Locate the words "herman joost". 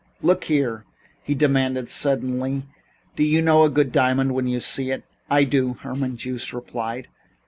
5.75-6.53